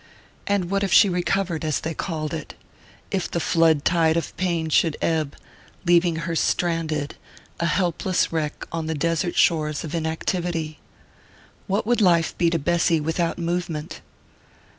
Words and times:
And 0.47 0.71
what 0.71 0.81
if 0.81 0.91
she 0.91 1.09
recovered, 1.09 1.63
as 1.63 1.81
they 1.81 1.93
called 1.93 2.33
it? 2.33 2.55
If 3.11 3.29
the 3.29 3.39
flood 3.39 3.85
tide 3.85 4.17
of 4.17 4.35
pain 4.35 4.71
should 4.71 4.97
ebb, 4.99 5.35
leaving 5.85 6.15
her 6.15 6.35
stranded, 6.35 7.13
a 7.59 7.67
helpless 7.67 8.31
wreck 8.33 8.65
on 8.71 8.87
the 8.87 8.95
desert 8.95 9.35
shores 9.35 9.83
of 9.83 9.93
inactivity? 9.93 10.79
What 11.67 11.85
would 11.85 12.01
life 12.01 12.35
be 12.35 12.49
to 12.49 12.57
Bessy 12.57 12.99
without 12.99 13.37
movement? 13.37 14.01